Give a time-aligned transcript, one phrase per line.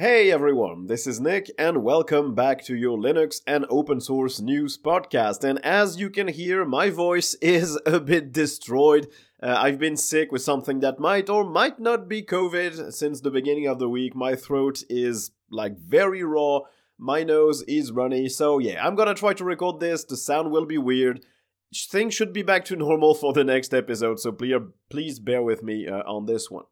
[0.00, 4.78] Hey everyone, this is Nick, and welcome back to your Linux and open source news
[4.78, 5.44] podcast.
[5.44, 9.08] And as you can hear, my voice is a bit destroyed.
[9.42, 13.30] Uh, I've been sick with something that might or might not be COVID since the
[13.30, 14.16] beginning of the week.
[14.16, 16.60] My throat is like very raw,
[16.96, 20.04] my nose is runny, so yeah, I'm gonna try to record this.
[20.04, 21.26] The sound will be weird.
[21.74, 25.62] Things should be back to normal for the next episode, so please, please bear with
[25.62, 26.64] me uh, on this one.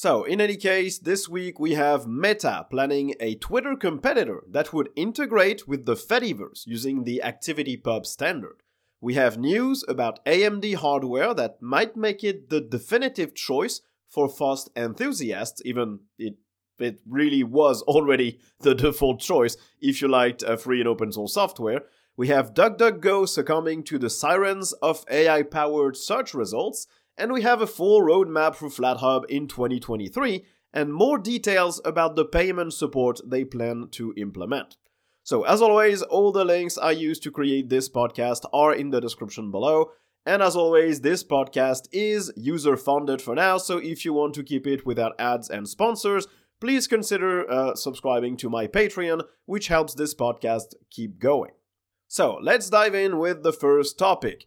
[0.00, 4.90] So, in any case, this week we have Meta planning a Twitter competitor that would
[4.94, 8.62] integrate with the Fediverse using the ActivityPub standard.
[9.00, 14.68] We have news about AMD hardware that might make it the definitive choice for FOSS
[14.76, 16.36] enthusiasts, even it
[16.78, 21.34] it really was already the default choice if you liked uh, free and open source
[21.34, 21.82] software.
[22.16, 26.86] We have DuckDuckGo succumbing to the sirens of AI powered search results,
[27.18, 32.24] and we have a full roadmap for FlatHub in 2023 and more details about the
[32.24, 34.76] payment support they plan to implement.
[35.24, 39.00] So, as always, all the links I used to create this podcast are in the
[39.00, 39.90] description below.
[40.24, 44.42] And as always, this podcast is user funded for now, so if you want to
[44.42, 46.26] keep it without ads and sponsors,
[46.60, 51.52] please consider uh, subscribing to my Patreon, which helps this podcast keep going.
[52.08, 54.46] So, let's dive in with the first topic.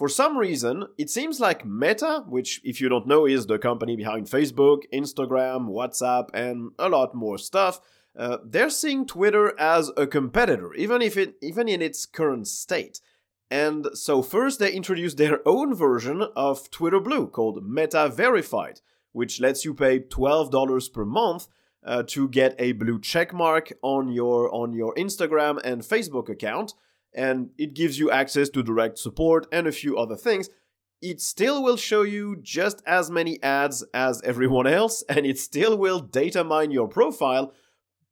[0.00, 3.96] For some reason, it seems like Meta, which, if you don't know, is the company
[3.96, 7.82] behind Facebook, Instagram, WhatsApp, and a lot more stuff,
[8.18, 13.02] uh, they're seeing Twitter as a competitor, even if it, even in its current state.
[13.50, 18.80] And so first they introduced their own version of Twitter Blue called Meta Verified,
[19.12, 21.48] which lets you pay $12 per month
[21.84, 26.72] uh, to get a blue checkmark on your on your Instagram and Facebook account
[27.14, 30.48] and it gives you access to direct support and a few other things.
[31.02, 35.76] It still will show you just as many ads as everyone else, and it still
[35.76, 37.52] will data mine your profile.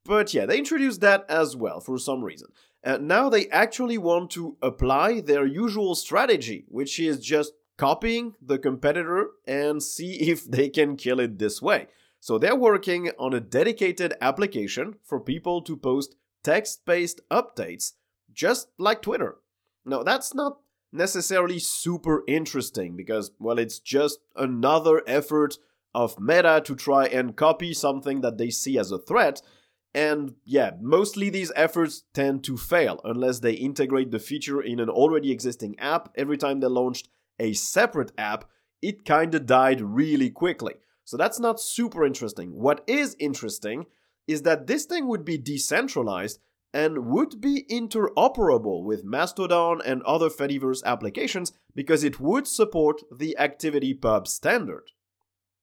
[0.04, 2.48] But yeah, they introduced that as well for some reason.
[2.82, 8.58] And now they actually want to apply their usual strategy, which is just copying the
[8.58, 11.88] competitor and see if they can kill it this way.
[12.20, 17.92] So they're working on a dedicated application for people to post text based updates
[18.38, 19.36] just like Twitter.
[19.84, 20.60] Now, that's not
[20.92, 25.58] necessarily super interesting because, well, it's just another effort
[25.92, 29.42] of Meta to try and copy something that they see as a threat.
[29.92, 34.88] And yeah, mostly these efforts tend to fail unless they integrate the feature in an
[34.88, 36.10] already existing app.
[36.14, 37.08] Every time they launched
[37.40, 38.44] a separate app,
[38.80, 40.74] it kinda died really quickly.
[41.04, 42.52] So that's not super interesting.
[42.52, 43.86] What is interesting
[44.28, 46.38] is that this thing would be decentralized
[46.72, 53.36] and would be interoperable with Mastodon and other Fediverse applications because it would support the
[53.38, 54.90] ActivityPub standard.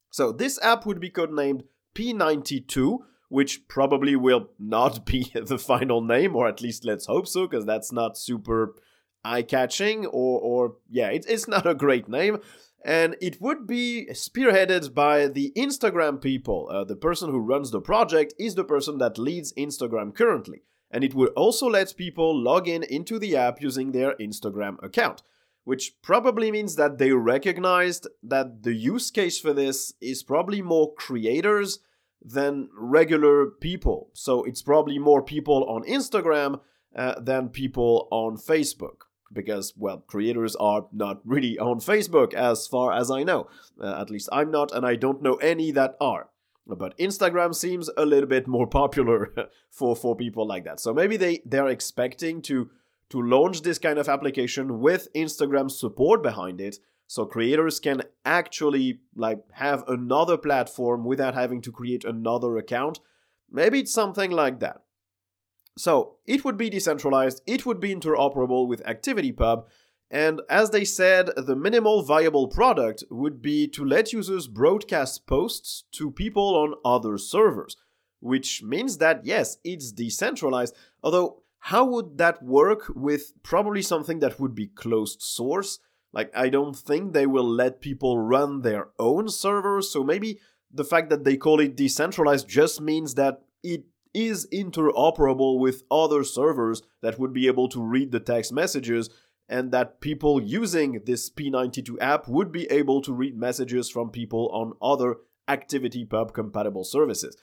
[0.09, 2.99] So this app would be codenamed P92,
[3.29, 7.65] which probably will not be the final name, or at least let's hope so, because
[7.65, 8.75] that's not super
[9.23, 12.39] eye-catching, or, or yeah, it, it's not a great name.
[12.83, 16.69] And it would be spearheaded by the Instagram people.
[16.71, 20.61] Uh, the person who runs the project is the person that leads Instagram currently
[20.95, 25.23] and it would also let people log in into the app using their Instagram account,
[25.65, 30.93] which probably means that they recognized that the use case for this is probably more
[30.93, 31.79] creators
[32.23, 34.09] than regular people.
[34.13, 36.61] So it's probably more people on Instagram
[36.95, 38.99] uh, than people on Facebook.
[39.33, 43.49] Because, well, creators are not really on Facebook as far as I know.
[43.81, 46.29] Uh, at least I'm not, and I don't know any that are.
[46.67, 49.33] But Instagram seems a little bit more popular
[49.69, 50.79] for, for people like that.
[50.79, 52.69] So maybe they, they're expecting to,
[53.09, 56.77] to launch this kind of application with Instagram support behind it
[57.07, 62.99] so creators can actually like have another platform without having to create another account.
[63.51, 64.81] Maybe it's something like that.
[65.77, 69.65] So it would be decentralized, it would be interoperable with ActivityPub,
[70.11, 75.83] and as they said, the minimal viable product would be to let users broadcast posts
[75.93, 77.75] to people on other servers,
[78.19, 84.39] which means that yes, it's decentralized, although how would that work with probably something that
[84.39, 85.79] would be closed source?
[86.13, 90.39] Like, I don't think they will let people run their own servers, so maybe
[90.71, 96.23] the fact that they call it decentralized just means that it is interoperable with other
[96.23, 99.09] servers that would be able to read the text messages
[99.47, 104.49] and that people using this P92 app would be able to read messages from people
[104.51, 107.37] on other ActivityPub compatible services.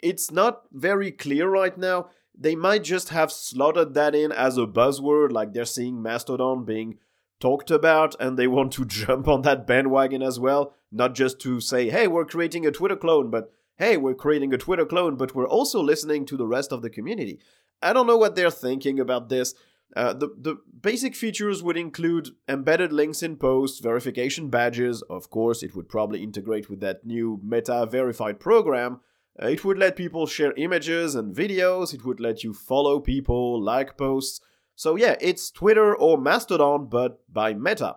[0.00, 2.10] It's not very clear right now.
[2.38, 6.98] They might just have slotted that in as a buzzword, like they're seeing Mastodon being
[7.40, 10.74] talked about and they want to jump on that bandwagon as well.
[10.92, 14.58] Not just to say, hey, we're creating a Twitter clone, but hey, we're creating a
[14.58, 17.38] Twitter clone, but we're also listening to the rest of the community.
[17.82, 19.54] I don't know what they're thinking about this.
[19.94, 25.02] Uh, the, the basic features would include embedded links in posts, verification badges.
[25.02, 29.00] Of course, it would probably integrate with that new Meta verified program.
[29.40, 31.94] Uh, it would let people share images and videos.
[31.94, 34.40] It would let you follow people, like posts.
[34.74, 37.96] So, yeah, it's Twitter or Mastodon, but by Meta.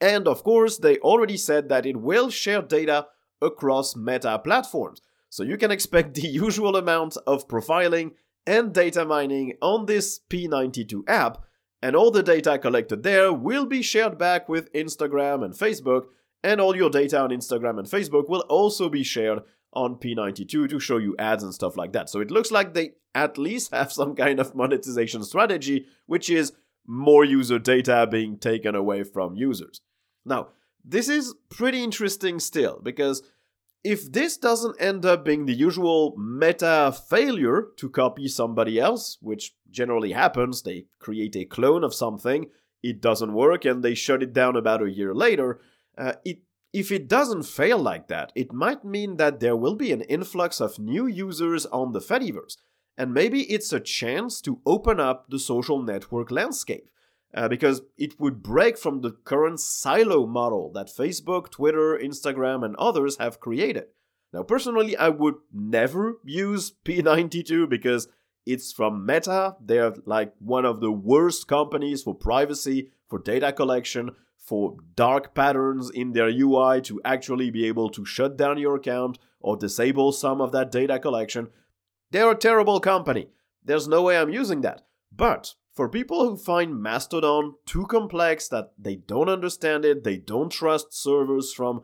[0.00, 3.06] And of course, they already said that it will share data
[3.40, 5.00] across Meta platforms.
[5.28, 8.12] So, you can expect the usual amount of profiling
[8.46, 11.44] and data mining on this P92 app,
[11.80, 16.06] and all the data collected there will be shared back with Instagram and Facebook,
[16.42, 19.40] and all your data on Instagram and Facebook will also be shared
[19.72, 22.10] on P92 to show you ads and stuff like that.
[22.10, 26.52] So it looks like they at least have some kind of monetization strategy, which is
[26.86, 29.80] more user data being taken away from users.
[30.24, 30.48] Now,
[30.84, 33.22] this is pretty interesting still because
[33.84, 39.54] if this doesn't end up being the usual meta failure to copy somebody else, which
[39.70, 42.46] generally happens, they create a clone of something,
[42.82, 45.60] it doesn't work, and they shut it down about a year later,
[45.98, 46.38] uh, it
[46.72, 50.58] if it doesn't fail like that, it might mean that there will be an influx
[50.58, 52.56] of new users on the Fediverse,
[52.96, 56.88] and maybe it's a chance to open up the social network landscape
[57.34, 62.76] uh, because it would break from the current silo model that Facebook, Twitter, Instagram, and
[62.76, 63.86] others have created.
[64.32, 68.08] Now, personally, I would never use P92 because
[68.46, 69.56] it's from Meta.
[69.60, 75.90] They're like one of the worst companies for privacy, for data collection, for dark patterns
[75.90, 80.40] in their UI to actually be able to shut down your account or disable some
[80.40, 81.48] of that data collection.
[82.10, 83.28] They're a terrible company.
[83.64, 84.82] There's no way I'm using that.
[85.14, 90.50] But for people who find Mastodon too complex that they don't understand it, they don't
[90.50, 91.82] trust servers from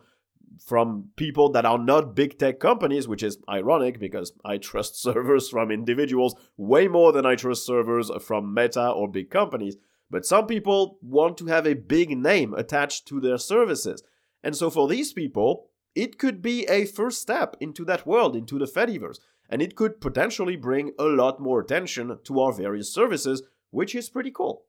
[0.64, 5.48] from people that are not big tech companies, which is ironic because I trust servers
[5.48, 9.76] from individuals way more than I trust servers from Meta or big companies.
[10.10, 14.02] But some people want to have a big name attached to their services.
[14.42, 18.58] And so for these people, it could be a first step into that world, into
[18.58, 19.18] the Fediverse.
[19.50, 24.08] And it could potentially bring a lot more attention to our various services which is
[24.08, 24.64] pretty cool.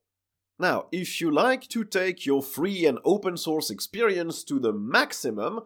[0.57, 5.61] Now, if you like to take your free and open source experience to the maximum,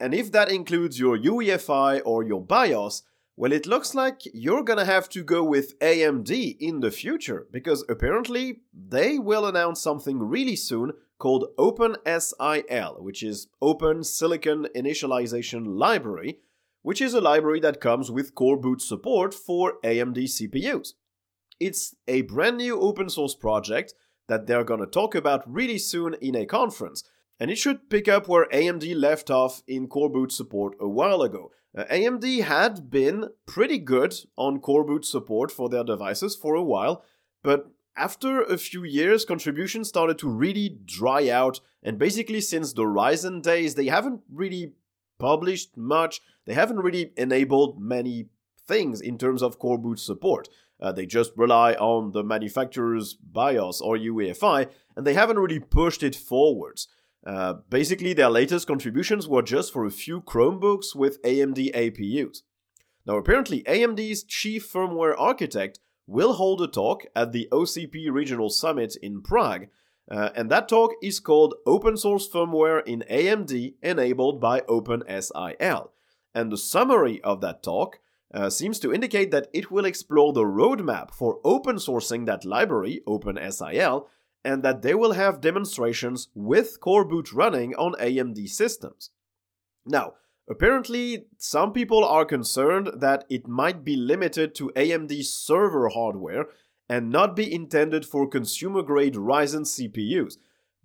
[0.00, 3.02] and if that includes your UEFI or your BIOS,
[3.36, 7.84] well, it looks like you're gonna have to go with AMD in the future, because
[7.88, 16.38] apparently they will announce something really soon called OpenSIL, which is Open Silicon Initialization Library,
[16.82, 20.94] which is a library that comes with Coreboot support for AMD CPUs.
[21.60, 23.94] It's a brand new open source project
[24.28, 27.02] that they're gonna talk about really soon in a conference,
[27.40, 31.50] and it should pick up where AMD left off in Coreboot support a while ago.
[31.76, 37.04] Uh, AMD had been pretty good on Coreboot support for their devices for a while,
[37.42, 42.84] but after a few years, contributions started to really dry out, and basically since the
[42.84, 44.74] Ryzen days, they haven't really
[45.18, 48.28] published much, they haven't really enabled many
[48.66, 50.48] things in terms of Coreboot support.
[50.80, 56.02] Uh, they just rely on the manufacturer's BIOS or UEFI, and they haven't really pushed
[56.02, 56.88] it forwards.
[57.26, 62.42] Uh, basically, their latest contributions were just for a few Chromebooks with AMD APUs.
[63.04, 68.96] Now, apparently, AMD's chief firmware architect will hold a talk at the OCP Regional Summit
[69.02, 69.66] in Prague,
[70.10, 75.90] uh, and that talk is called Open Source Firmware in AMD Enabled by OpenSIL.
[76.34, 77.98] And the summary of that talk
[78.32, 83.00] uh, seems to indicate that it will explore the roadmap for open sourcing that library,
[83.06, 84.06] OpenSIL,
[84.44, 89.10] and that they will have demonstrations with Coreboot running on AMD systems.
[89.84, 90.14] Now,
[90.48, 96.46] apparently, some people are concerned that it might be limited to AMD server hardware
[96.88, 100.36] and not be intended for consumer grade Ryzen CPUs.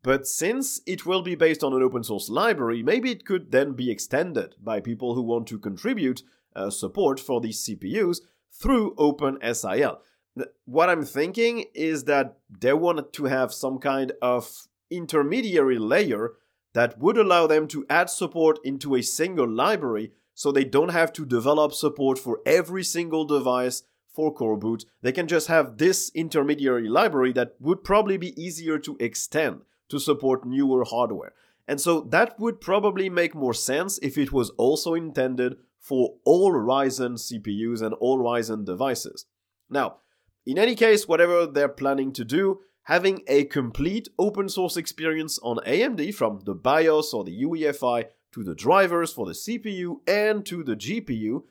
[0.01, 3.71] But since it will be based on an open source library, maybe it could then
[3.71, 6.23] be extended by people who want to contribute
[6.55, 8.19] uh, support for these CPUs
[8.51, 9.97] through OpenSIL.
[10.65, 16.33] What I'm thinking is that they wanted to have some kind of intermediary layer
[16.73, 21.13] that would allow them to add support into a single library so they don't have
[21.13, 24.85] to develop support for every single device for Coreboot.
[25.01, 29.99] They can just have this intermediary library that would probably be easier to extend to
[29.99, 31.33] support newer hardware.
[31.67, 36.53] And so that would probably make more sense if it was also intended for all
[36.53, 39.25] Ryzen CPUs and all Ryzen devices.
[39.69, 39.97] Now,
[40.45, 45.57] in any case, whatever they're planning to do, having a complete open source experience on
[45.67, 50.63] AMD from the BIOS or the UEFI to the drivers for the CPU and to
[50.63, 51.43] the GPU,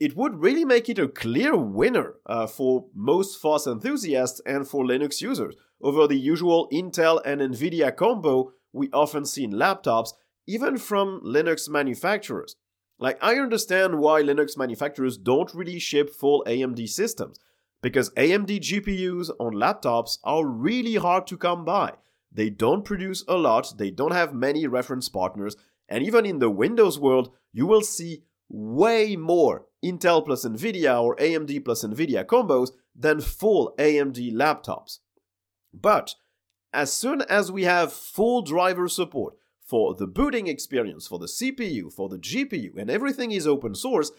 [0.00, 4.84] it would really make it a clear winner uh, for most FOSS enthusiasts and for
[4.84, 10.10] Linux users over the usual Intel and Nvidia combo we often see in laptops,
[10.46, 12.56] even from Linux manufacturers.
[12.98, 17.38] Like, I understand why Linux manufacturers don't really ship full AMD systems,
[17.82, 21.92] because AMD GPUs on laptops are really hard to come by.
[22.32, 25.56] They don't produce a lot, they don't have many reference partners,
[25.88, 31.16] and even in the Windows world, you will see way more Intel plus Nvidia or
[31.16, 34.98] AMD plus Nvidia combos than full AMD laptops.
[35.72, 36.14] But
[36.72, 39.34] as soon as we have full driver support
[39.66, 44.12] for the booting experience, for the CPU, for the GPU, and everything is open source,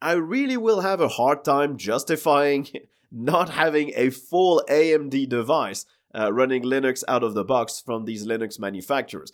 [0.00, 2.68] I really will have a hard time justifying
[3.10, 8.26] not having a full AMD device uh, running Linux out of the box from these
[8.26, 9.32] Linux manufacturers.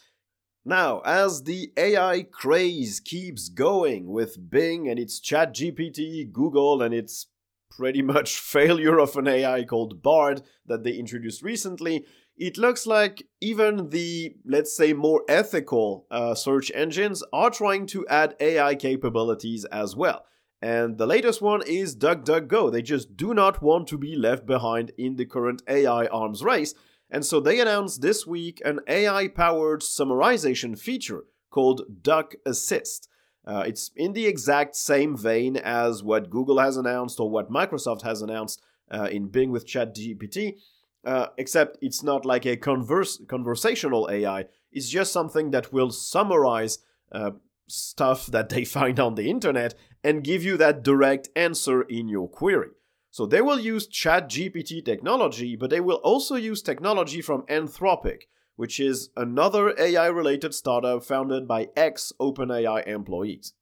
[0.65, 7.27] Now, as the AI craze keeps going with Bing and its ChatGPT, Google and its
[7.71, 12.05] pretty much failure of an AI called Bard that they introduced recently,
[12.41, 18.07] it looks like even the, let's say, more ethical uh, search engines are trying to
[18.09, 20.25] add AI capabilities as well.
[20.63, 22.73] And the latest one is DuckDuckGo.
[22.73, 26.75] They just do not want to be left behind in the current AI arms race.
[27.11, 33.09] And so they announced this week an AI powered summarization feature called Duck Assist.
[33.47, 38.03] Uh, it's in the exact same vein as what Google has announced or what Microsoft
[38.03, 40.57] has announced uh, in Bing with ChatGPT,
[41.05, 44.47] uh, except it's not like a converse, conversational AI.
[44.73, 46.79] It's just something that will summarize
[47.13, 47.33] uh,
[47.67, 52.29] stuff that they find on the internet and give you that direct answer in your
[52.29, 52.71] query.
[53.11, 58.23] So they will use ChatGPT technology, but they will also use technology from Anthropic,
[58.55, 63.55] which is another AI related startup founded by ex OpenAI employees.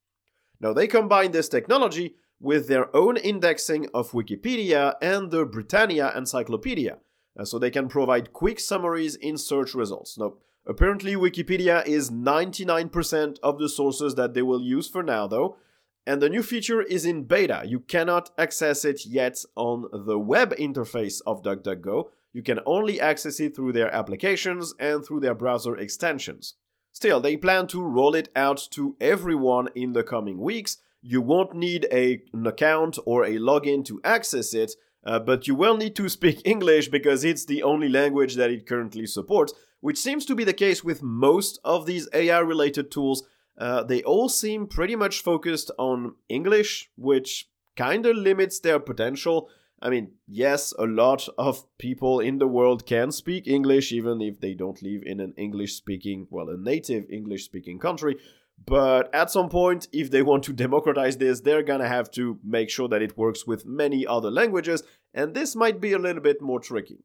[0.61, 6.99] Now they combine this technology with their own indexing of Wikipedia and the Britannia Encyclopedia,
[7.38, 10.18] uh, so they can provide quick summaries in search results.
[10.18, 10.35] Now,
[10.66, 15.57] apparently, Wikipedia is 99% of the sources that they will use for now, though,
[16.07, 17.62] and the new feature is in beta.
[17.66, 22.09] You cannot access it yet on the web interface of DuckDuckGo.
[22.33, 26.54] You can only access it through their applications and through their browser extensions.
[26.92, 30.78] Still, they plan to roll it out to everyone in the coming weeks.
[31.00, 34.73] You won't need a, an account or a login to access it,
[35.05, 38.67] uh, but you will need to speak English because it's the only language that it
[38.67, 43.23] currently supports, which seems to be the case with most of these AI related tools.
[43.57, 49.49] Uh, they all seem pretty much focused on English, which kind of limits their potential.
[49.81, 54.40] I mean, yes, a lot of people in the world can speak English, even if
[54.40, 58.17] they don't live in an English speaking, well, a native English speaking country.
[58.66, 62.70] But at some point, if they want to democratize this, they're gonna have to make
[62.70, 64.82] sure that it works with many other languages,
[65.14, 67.04] and this might be a little bit more tricky.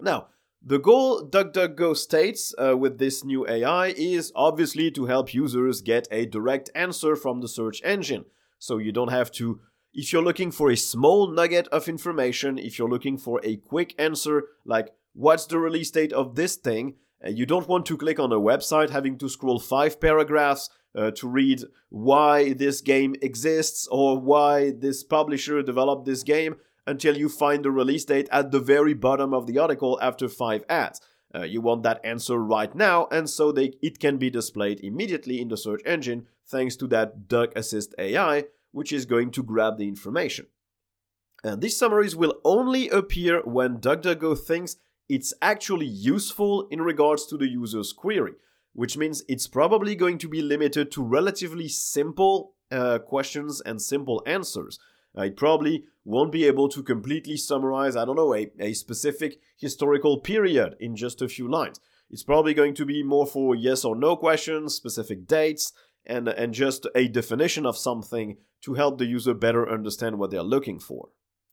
[0.00, 0.28] Now,
[0.62, 6.08] the goal DuckDuckGo states uh, with this new AI is obviously to help users get
[6.10, 8.24] a direct answer from the search engine.
[8.58, 9.60] So you don't have to,
[9.94, 13.94] if you're looking for a small nugget of information, if you're looking for a quick
[13.98, 16.94] answer, like what's the release date of this thing,
[17.24, 21.28] you don't want to click on a website having to scroll five paragraphs uh, to
[21.28, 26.56] read why this game exists or why this publisher developed this game
[26.86, 30.64] until you find the release date at the very bottom of the article after five
[30.68, 31.00] ads.
[31.34, 35.40] Uh, you want that answer right now, and so they, it can be displayed immediately
[35.40, 39.76] in the search engine thanks to that Duck Assist AI, which is going to grab
[39.76, 40.46] the information.
[41.42, 44.76] And these summaries will only appear when DuckDuckGo thinks
[45.08, 48.32] it's actually useful in regards to the user's query,
[48.72, 54.22] which means it's probably going to be limited to relatively simple uh, questions and simple
[54.26, 54.78] answers.
[55.16, 59.40] Uh, it probably won't be able to completely summarize, I don't know, a, a specific
[59.56, 61.80] historical period in just a few lines.
[62.10, 65.72] It's probably going to be more for yes or no questions, specific dates,
[66.04, 70.42] and, and just a definition of something to help the user better understand what they're
[70.42, 71.08] looking for.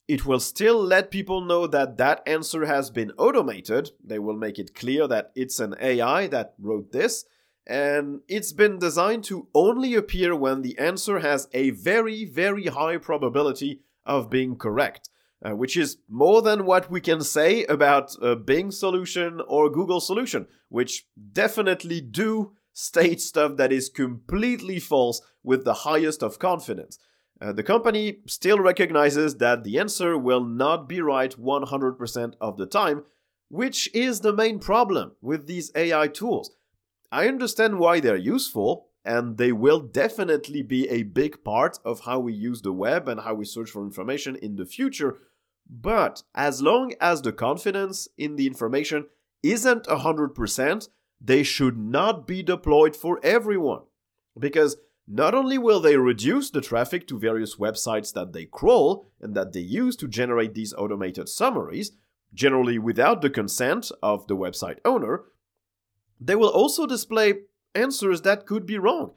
[0.08, 3.92] It will still let people know that that answer has been automated.
[4.04, 7.26] They will make it clear that it's an AI that wrote this,
[7.66, 12.98] and it's been designed to only appear when the answer has a very, very high
[12.98, 15.10] probability of being correct,
[15.42, 20.02] uh, which is more than what we can say about a Bing solution or Google
[20.02, 27.00] solution, which definitely do state stuff that is completely false with the highest of confidence.
[27.42, 32.66] Uh, the company still recognizes that the answer will not be right 100% of the
[32.66, 33.04] time,
[33.50, 36.56] which is the main problem with these AI tools.
[37.12, 42.20] I understand why they're useful, and they will definitely be a big part of how
[42.20, 45.18] we use the web and how we search for information in the future.
[45.70, 49.08] But as long as the confidence in the information
[49.44, 50.90] isn't 100%,
[51.22, 53.82] they should not be deployed for everyone.
[54.38, 59.36] Because not only will they reduce the traffic to various websites that they crawl and
[59.36, 61.92] that they use to generate these automated summaries,
[62.34, 65.24] generally without the consent of the website owner,
[66.20, 67.34] they will also display
[67.76, 69.12] answers that could be wrong.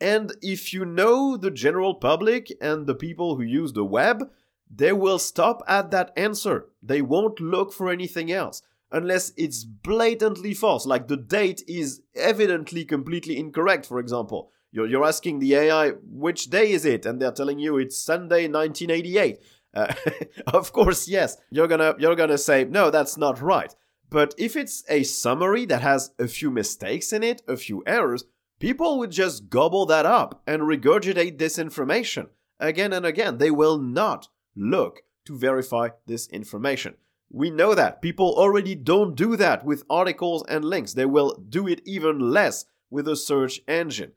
[0.00, 4.30] And if you know the general public and the people who use the web,
[4.70, 6.66] they will stop at that answer.
[6.82, 12.84] They won't look for anything else unless it's blatantly false, like the date is evidently
[12.84, 14.50] completely incorrect, for example.
[14.72, 17.06] You're, you're asking the AI, which day is it?
[17.06, 19.38] And they're telling you it's Sunday 1988.
[19.74, 19.92] Uh,
[20.52, 23.74] of course, yes, you're gonna, you're gonna say, no, that's not right.
[24.08, 28.24] But if it's a summary that has a few mistakes in it, a few errors,
[28.58, 33.38] people would just gobble that up and regurgitate this information again and again.
[33.38, 36.94] They will not look to verify this information.
[37.32, 38.02] We know that.
[38.02, 40.94] People already don't do that with articles and links.
[40.94, 44.12] They will do it even less with a search engine.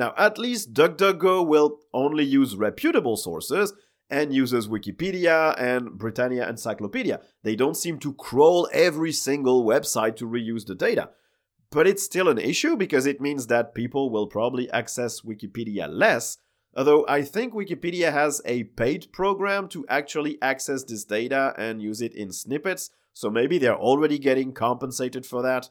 [0.00, 3.74] Now, at least DuckDuckGo will only use reputable sources
[4.08, 7.20] and uses Wikipedia and Britannia Encyclopedia.
[7.42, 11.10] They don't seem to crawl every single website to reuse the data.
[11.70, 16.38] But it's still an issue because it means that people will probably access Wikipedia less,
[16.74, 22.00] although I think Wikipedia has a paid program to actually access this data and use
[22.00, 25.68] it in snippets, so maybe they're already getting compensated for that.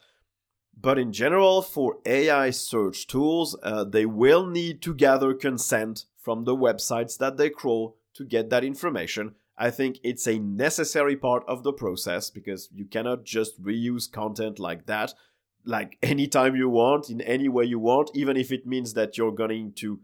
[0.82, 6.46] But in general, for AI search tools, uh, they will need to gather consent from
[6.46, 9.36] the websites that they crawl to get that information.
[9.58, 14.58] I think it's a necessary part of the process because you cannot just reuse content
[14.58, 15.14] like that,
[15.66, 19.34] like anytime you want, in any way you want, even if it means that you're
[19.34, 20.00] going to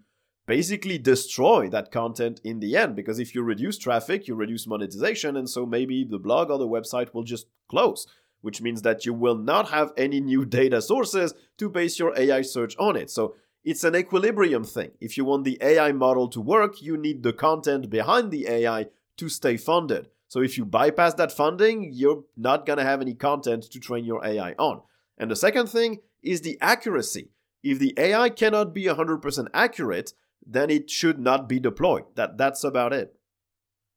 [0.45, 2.97] basically destroy that content in the end.
[2.97, 6.67] Because if you reduce traffic, you reduce monetization, and so maybe the blog or the
[6.67, 8.05] website will just close
[8.45, 12.43] which means that you will not have any new data sources to base your AI
[12.43, 13.09] search on it.
[13.09, 14.91] So it's an equilibrium thing.
[15.01, 18.85] If you want the AI model to work, you need the content behind the AI
[19.17, 20.09] to stay funded.
[20.27, 24.05] So if you bypass that funding, you're not going to have any content to train
[24.05, 24.81] your AI on.
[25.17, 27.31] And the second thing is the accuracy.
[27.63, 30.13] If the AI cannot be 100% accurate,
[30.45, 32.03] then it should not be deployed.
[32.13, 33.15] That, that's about it.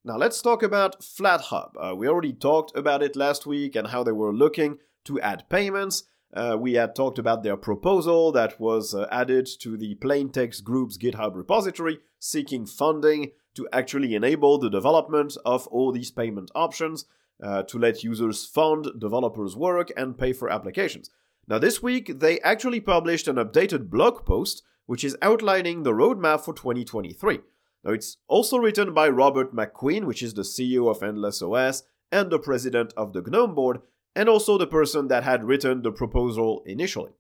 [0.09, 1.73] Now let's talk about FlatHub.
[1.79, 5.51] Uh, we already talked about it last week and how they were looking to add
[5.51, 6.05] payments.
[6.33, 10.97] Uh, we had talked about their proposal that was uh, added to the Plaintext Group's
[10.97, 17.05] GitHub repository, seeking funding to actually enable the development of all these payment options
[17.43, 21.11] uh, to let users fund developers' work and pay for applications.
[21.47, 26.41] Now, this week, they actually published an updated blog post which is outlining the roadmap
[26.41, 27.41] for 2023.
[27.85, 32.31] Now, it's also written by Robert McQueen, which is the CEO of Endless OS and
[32.31, 33.81] the president of the GNOME board,
[34.17, 37.13] and also the person that had written the proposal initially.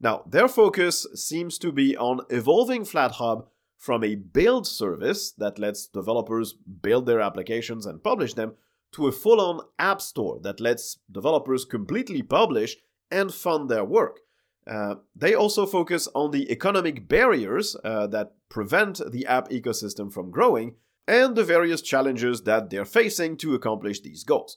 [0.00, 5.86] Now, their focus seems to be on evolving FlatHub from a build service that lets
[5.86, 8.54] developers build their applications and publish them
[8.92, 12.76] to a full on app store that lets developers completely publish
[13.10, 14.20] and fund their work.
[14.66, 20.30] Uh, they also focus on the economic barriers uh, that prevent the app ecosystem from
[20.30, 20.74] growing
[21.06, 24.56] and the various challenges that they're facing to accomplish these goals.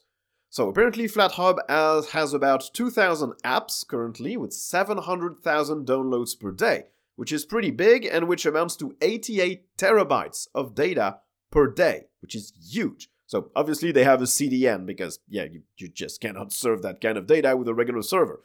[0.50, 6.84] So apparently FlatHub has, has about 2,000 apps currently with 700,000 downloads per day,
[7.16, 11.18] which is pretty big and which amounts to 88 terabytes of data
[11.50, 13.10] per day, which is huge.
[13.26, 17.18] So obviously they have a CDN because yeah, you, you just cannot serve that kind
[17.18, 18.40] of data with a regular server.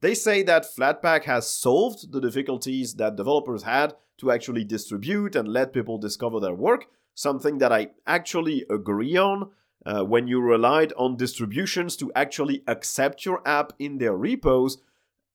[0.00, 5.48] They say that Flatpak has solved the difficulties that developers had to actually distribute and
[5.48, 9.50] let people discover their work, something that I actually agree on.
[9.86, 14.78] Uh, when you relied on distributions to actually accept your app in their repos,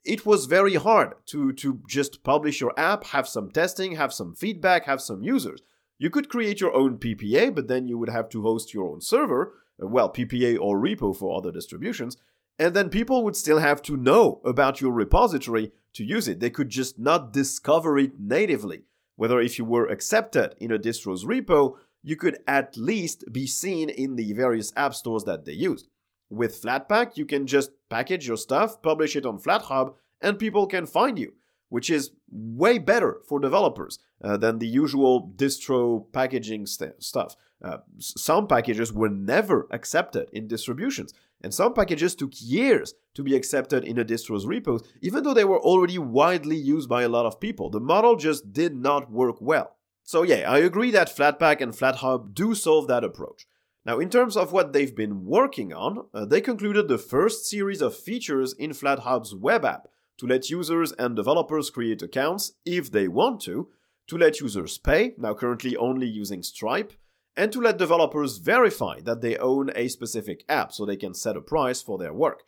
[0.05, 4.35] it was very hard to, to just publish your app, have some testing, have some
[4.35, 5.61] feedback, have some users.
[5.97, 9.01] You could create your own PPA, but then you would have to host your own
[9.01, 12.17] server, uh, well, PPA or repo for other distributions,
[12.59, 16.39] and then people would still have to know about your repository to use it.
[16.39, 18.83] They could just not discover it natively.
[19.15, 23.89] Whether if you were accepted in a distro's repo, you could at least be seen
[23.89, 25.87] in the various app stores that they used.
[26.29, 30.85] With Flatpak, you can just package your stuff, publish it on FlatHub, and people can
[30.85, 31.33] find you,
[31.69, 37.35] which is way better for developers uh, than the usual distro packaging st- stuff.
[37.63, 43.35] Uh, some packages were never accepted in distributions, And some packages took years to be
[43.35, 47.25] accepted in a distro's repos, even though they were already widely used by a lot
[47.25, 47.69] of people.
[47.69, 49.75] The model just did not work well.
[50.03, 53.45] So, yeah, I agree that Flatpak and FlatHub do solve that approach.
[53.85, 57.81] Now, in terms of what they've been working on, uh, they concluded the first series
[57.81, 63.07] of features in FlatHub's web app to let users and developers create accounts if they
[63.09, 63.67] want to,
[64.07, 66.93] to let users pay, now currently only using Stripe,
[67.35, 71.37] and to let developers verify that they own a specific app so they can set
[71.37, 72.43] a price for their work.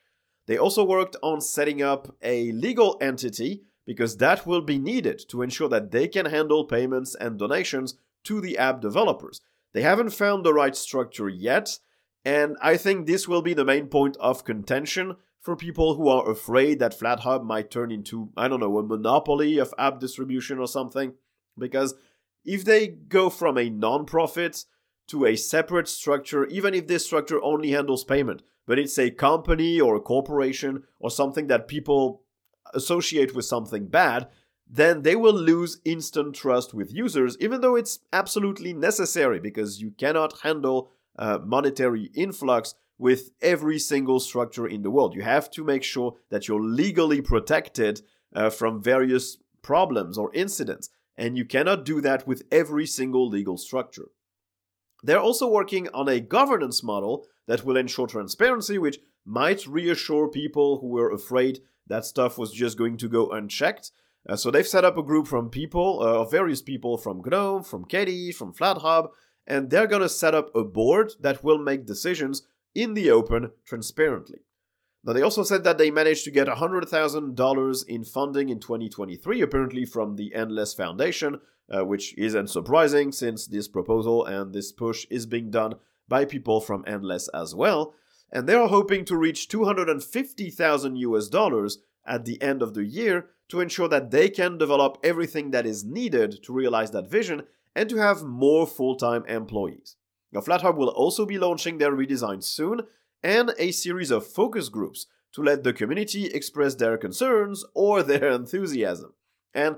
[0.47, 5.41] They also worked on setting up a legal entity because that will be needed to
[5.41, 9.41] ensure that they can handle payments and donations to the app developers.
[9.73, 11.79] They haven't found the right structure yet,
[12.23, 16.29] and I think this will be the main point of contention for people who are
[16.29, 20.67] afraid that FlatHub might turn into, I don't know, a monopoly of app distribution or
[20.67, 21.13] something.
[21.55, 21.93] Because
[22.43, 24.65] if they go from a non profit
[25.07, 29.79] to a separate structure, even if this structure only handles payment, but it's a company
[29.79, 32.23] or a corporation or something that people
[32.73, 34.27] associate with something bad,
[34.67, 39.91] then they will lose instant trust with users, even though it's absolutely necessary because you
[39.91, 45.15] cannot handle uh, monetary influx with every single structure in the world.
[45.15, 48.01] You have to make sure that you're legally protected
[48.33, 53.57] uh, from various problems or incidents, and you cannot do that with every single legal
[53.57, 54.09] structure.
[55.05, 60.79] They're also working on a governance model that will ensure transparency, which might reassure people
[60.79, 63.91] who were afraid that stuff was just going to go unchecked.
[64.27, 67.85] Uh, so they've set up a group from people, uh, various people from GNOME, from
[67.85, 69.09] KDE, from FlatHub,
[69.45, 72.41] and they're to set up a board that will make decisions
[72.73, 74.39] in the open transparently.
[75.03, 79.85] Now, they also said that they managed to get $100,000 in funding in 2023, apparently
[79.85, 85.25] from the Endless Foundation, uh, which isn't surprising since this proposal and this push is
[85.25, 85.75] being done
[86.07, 87.93] by people from Endless as well.
[88.31, 93.27] And they are hoping to reach 250,000 US dollars at the end of the year
[93.49, 97.43] to ensure that they can develop everything that is needed to realize that vision
[97.75, 99.95] and to have more full time employees.
[100.31, 102.81] Now, FlatHub will also be launching their redesign soon
[103.23, 108.29] and a series of focus groups to let the community express their concerns or their
[108.31, 109.13] enthusiasm.
[109.53, 109.77] And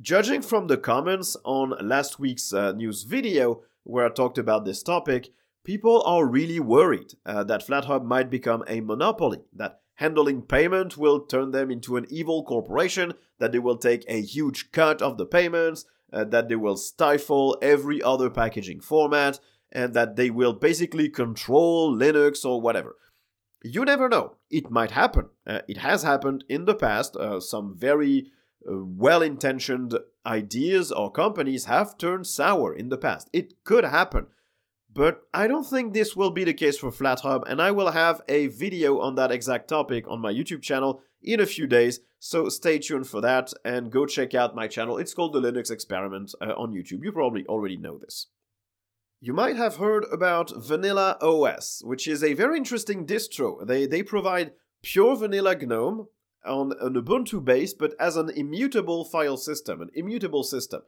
[0.00, 4.82] judging from the comments on last week's uh, news video where I talked about this
[4.82, 5.30] topic,
[5.64, 11.20] people are really worried uh, that FlatHub might become a monopoly, that handling payment will
[11.20, 15.26] turn them into an evil corporation, that they will take a huge cut of the
[15.26, 19.38] payments, uh, that they will stifle every other packaging format,
[19.70, 22.96] and that they will basically control Linux or whatever.
[23.62, 24.36] You never know.
[24.50, 25.26] It might happen.
[25.46, 27.14] Uh, it has happened in the past.
[27.14, 28.30] Uh, some very
[28.64, 33.28] well intentioned ideas or companies have turned sour in the past.
[33.32, 34.26] It could happen.
[34.92, 38.22] But I don't think this will be the case for FlatHub, and I will have
[38.28, 42.48] a video on that exact topic on my YouTube channel in a few days, so
[42.48, 44.98] stay tuned for that and go check out my channel.
[44.98, 47.04] It's called The Linux Experiment uh, on YouTube.
[47.04, 48.26] You probably already know this.
[49.20, 53.64] You might have heard about Vanilla OS, which is a very interesting distro.
[53.66, 56.08] They, they provide pure vanilla GNOME
[56.44, 60.82] on an Ubuntu base, but as an immutable file system, an immutable system.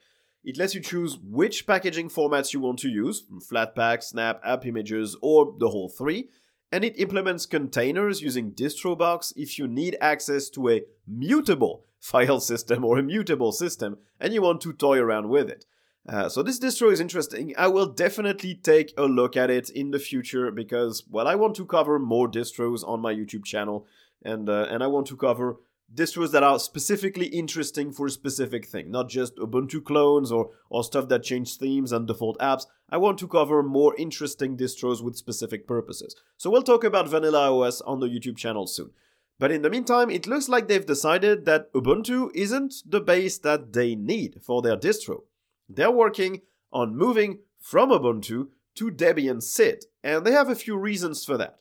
[0.45, 4.67] It lets you choose which packaging formats you want to use, from Flatpak, Snap, App
[4.67, 6.31] Images, or the whole three,
[6.73, 12.85] and it implements containers using DistroBox if you need access to a mutable file system
[12.85, 15.65] or a mutable system and you want to toy around with it.
[16.09, 17.55] Uh, so this distro is interesting.
[17.57, 21.55] I will definitely take a look at it in the future because, well, I want
[21.57, 23.87] to cover more distros on my YouTube channel,
[24.25, 25.57] and uh, and I want to cover
[25.95, 30.85] distros that are specifically interesting for a specific thing, not just Ubuntu clones or or
[30.85, 32.67] stuff that change themes and default apps.
[32.91, 36.15] I want to cover more interesting distros with specific purposes.
[36.37, 38.91] So we'll talk about Vanilla OS on the YouTube channel soon.
[39.39, 43.73] But in the meantime, it looks like they've decided that Ubuntu isn't the base that
[43.73, 45.23] they need for their distro.
[45.69, 51.25] They're working on moving from Ubuntu to Debian SID, and they have a few reasons
[51.25, 51.59] for that.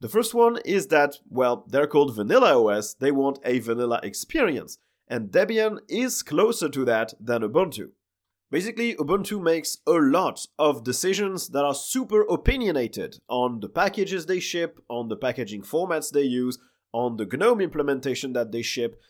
[0.00, 4.78] The first one is that, well, they're called Vanilla OS, they want a vanilla experience,
[5.08, 7.90] and Debian is closer to that than Ubuntu.
[8.50, 14.40] Basically, Ubuntu makes a lot of decisions that are super opinionated on the packages they
[14.40, 16.58] ship, on the packaging formats they use,
[16.92, 19.00] on the GNOME implementation that they ship.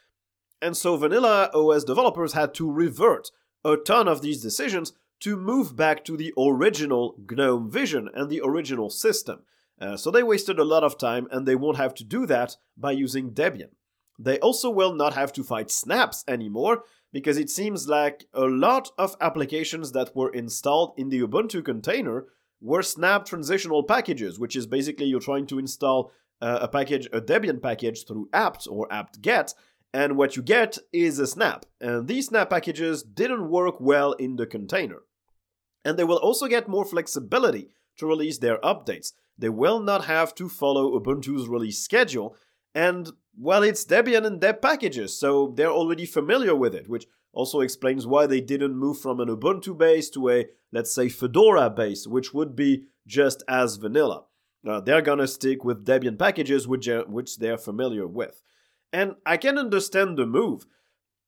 [0.62, 3.30] And so Vanilla OS developers had to revert
[3.64, 8.40] a ton of these decisions to move back to the original GNOME vision and the
[8.42, 9.42] original system.
[9.80, 12.56] Uh, so they wasted a lot of time and they won't have to do that
[12.76, 13.70] by using Debian.
[14.18, 18.90] They also will not have to fight snaps anymore because it seems like a lot
[18.98, 22.26] of applications that were installed in the Ubuntu container
[22.60, 27.20] were snap transitional packages, which is basically you're trying to install uh, a package, a
[27.20, 29.54] Debian package through apt or apt-get,
[29.92, 31.66] and what you get is a snap.
[31.80, 35.02] And these snap packages didn't work well in the container.
[35.84, 39.12] And they will also get more flexibility to release their updates.
[39.37, 42.37] They will not have to follow Ubuntu's release schedule,
[42.74, 47.61] and well, it's Debian and Deb packages, so they're already familiar with it, which also
[47.61, 52.07] explains why they didn't move from an Ubuntu base to a, let's say, Fedora base,
[52.07, 54.24] which would be just as vanilla.
[54.66, 58.40] Uh, they're gonna stick with Debian packages, which, are, which they're familiar with.
[58.92, 60.64] And I can understand the move.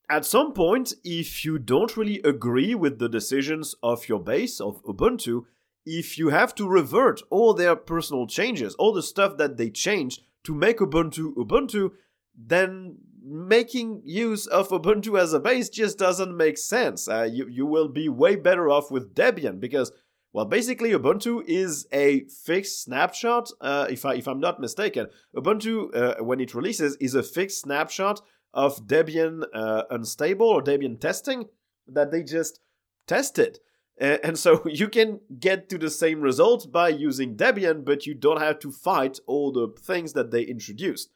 [0.09, 4.83] At some point, if you don't really agree with the decisions of your base, of
[4.85, 5.43] Ubuntu,
[5.87, 10.21] if you have to revert all their personal changes, all the stuff that they changed
[10.45, 11.93] to make Ubuntu Ubuntu,
[12.37, 17.09] then making use of Ubuntu as a base just doesn't make sense.
[17.09, 19.93] Uh, you, you will be way better off with Debian because,
[20.33, 23.51] well, basically Ubuntu is a fixed snapshot.
[23.61, 27.61] Uh, if I if I'm not mistaken, Ubuntu uh, when it releases is a fixed
[27.61, 28.21] snapshot
[28.53, 31.47] of Debian uh, unstable or Debian testing
[31.87, 32.61] that they just
[33.07, 33.61] tested.
[33.99, 38.41] And so you can get to the same result by using Debian, but you don't
[38.41, 41.11] have to fight all the things that they introduced.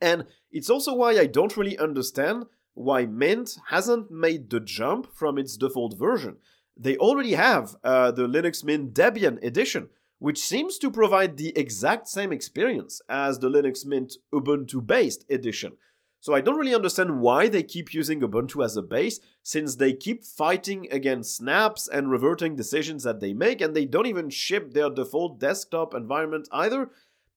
[0.00, 5.38] And it's also why I don't really understand why Mint hasn't made the jump from
[5.38, 6.36] its default version.
[6.76, 9.88] They already have uh, the Linux Mint Debian edition,
[10.20, 15.72] which seems to provide the exact same experience as the Linux Mint Ubuntu based edition.
[16.20, 19.92] So I don't really understand why they keep using Ubuntu as a base, since they
[19.92, 24.72] keep fighting against snaps and reverting decisions that they make, and they don't even ship
[24.72, 26.90] their default desktop environment either.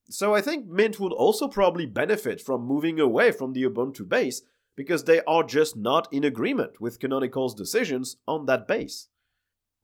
[0.10, 4.42] So I think Mint would also probably benefit from moving away from the Ubuntu base,
[4.76, 9.10] because they are just not in agreement with Canonical's decisions on that base.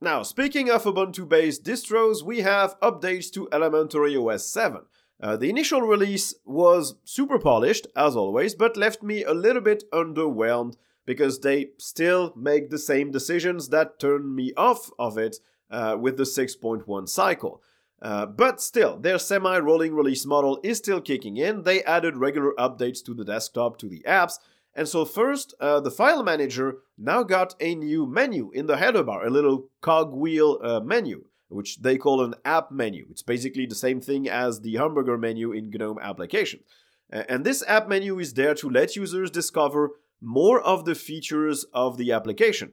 [0.00, 4.82] Now, speaking of Ubuntu based distros, we have updates to Elementary OS 7.
[5.20, 9.82] Uh, the initial release was super polished, as always, but left me a little bit
[9.92, 10.76] underwhelmed
[11.06, 15.36] because they still make the same decisions that turned me off of it
[15.70, 17.62] uh, with the 6.1 cycle.
[18.00, 21.62] Uh, but still, their semi rolling release model is still kicking in.
[21.62, 24.34] They added regular updates to the desktop, to the apps.
[24.72, 29.02] And so, first, uh, the file manager now got a new menu in the header
[29.02, 33.06] bar, a little cogwheel uh, menu which they call an app menu.
[33.10, 36.60] It's basically the same thing as the hamburger menu in GNOME application.
[37.10, 41.96] And this app menu is there to let users discover more of the features of
[41.96, 42.72] the application.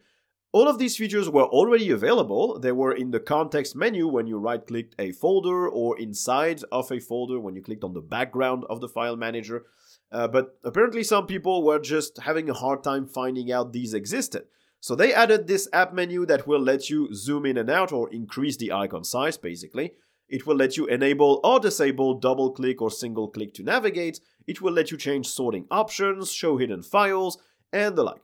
[0.51, 2.59] All of these features were already available.
[2.59, 6.91] They were in the context menu when you right clicked a folder or inside of
[6.91, 9.65] a folder when you clicked on the background of the file manager.
[10.11, 14.43] Uh, but apparently, some people were just having a hard time finding out these existed.
[14.86, 18.08] So they added this app menu that will let you zoom in and out or
[18.13, 19.93] increase the icon size basically.
[20.30, 24.19] It will let you enable or disable double click or single click to navigate.
[24.45, 27.39] It will let you change sorting options, show hidden files,
[27.74, 28.21] and the like.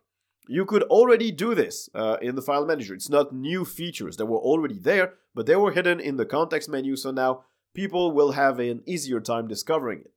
[0.48, 2.94] You could already do this uh, in the file manager.
[2.94, 6.70] It's not new features that were already there, but they were hidden in the context
[6.70, 7.44] menu, so now
[7.74, 10.14] people will have an easier time discovering it.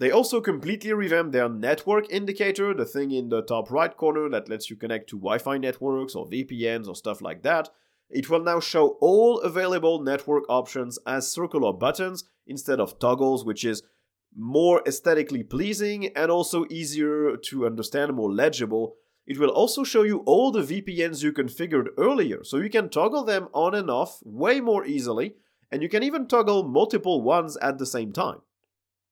[0.00, 4.48] They also completely revamped their network indicator, the thing in the top right corner that
[4.48, 7.68] lets you connect to Wi Fi networks or VPNs or stuff like that.
[8.08, 13.62] It will now show all available network options as circular buttons instead of toggles, which
[13.62, 13.82] is
[14.34, 18.94] more aesthetically pleasing and also easier to understand, more legible.
[19.26, 23.24] It will also show you all the VPNs you configured earlier, so you can toggle
[23.24, 25.34] them on and off way more easily,
[25.70, 28.38] and you can even toggle multiple ones at the same time.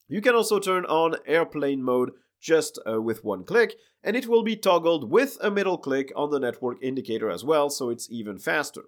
[0.09, 4.42] You can also turn on airplane mode just uh, with one click, and it will
[4.42, 8.38] be toggled with a middle click on the network indicator as well, so it's even
[8.38, 8.85] faster.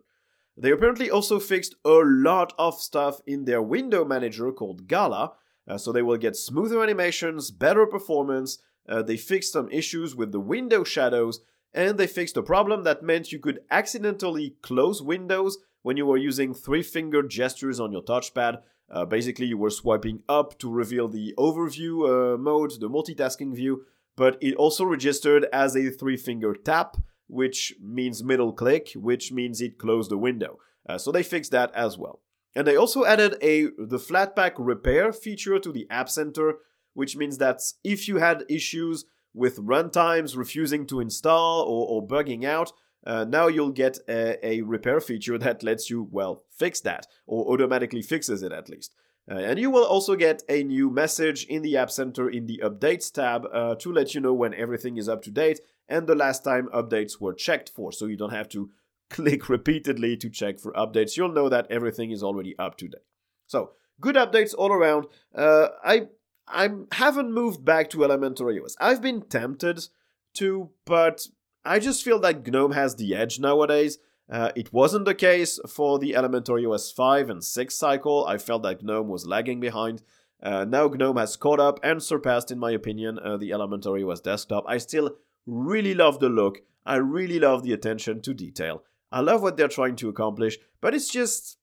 [0.56, 5.32] They apparently also fixed a lot of stuff in their window manager called Gala,
[5.68, 8.58] uh, so they will get smoother animations, better performance.
[8.88, 11.40] Uh, they fixed some issues with the window shadows,
[11.72, 16.16] and they fixed a problem that meant you could accidentally close windows when you were
[16.16, 21.08] using three finger gestures on your touchpad, uh, basically, you were swiping up to reveal
[21.08, 23.84] the overview uh, mode, the multitasking view,
[24.16, 26.96] but it also registered as a three finger tap,
[27.28, 30.58] which means middle click, which means it closed the window.
[30.88, 32.20] Uh, so they fixed that as well.
[32.54, 36.54] And they also added a the Flatpak repair feature to the App Center,
[36.94, 42.44] which means that if you had issues with runtimes refusing to install or, or bugging
[42.44, 42.72] out,
[43.06, 47.52] uh, now you'll get a, a, repair feature that lets you, well, fix that, or
[47.52, 48.94] automatically fixes it at least.
[49.30, 52.60] Uh, and you will also get a new message in the App Center in the
[52.64, 55.60] Updates tab uh, to let you know when everything is up to date
[55.90, 58.70] and the last time updates were checked for, so you don't have to
[59.10, 61.16] click repeatedly to check for updates.
[61.16, 63.02] You'll know that everything is already up to date.
[63.46, 65.06] So, good updates all around.
[65.34, 66.08] Uh, I
[66.46, 68.76] I haven't moved back to Elementary OS.
[68.80, 69.88] I've been tempted
[70.34, 71.26] to, but
[71.64, 73.98] I just feel that GNOME has the edge nowadays.
[74.30, 78.24] Uh, it wasn't the case for the Elementary OS 5 and 6 cycle.
[78.26, 80.02] I felt that GNOME was lagging behind.
[80.42, 84.20] Uh, now GNOME has caught up and surpassed, in my opinion, uh, the Elementary OS
[84.20, 84.64] desktop.
[84.66, 86.62] I still really love the look.
[86.86, 88.84] I really love the attention to detail.
[89.12, 91.58] I love what they're trying to accomplish, but it's just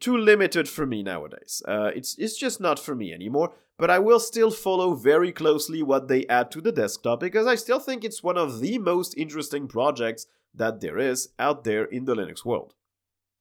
[0.00, 1.62] too limited for me nowadays.
[1.66, 3.52] Uh, it's it's just not for me anymore.
[3.78, 7.56] But I will still follow very closely what they add to the desktop because I
[7.56, 12.06] still think it's one of the most interesting projects that there is out there in
[12.06, 12.74] the Linux world.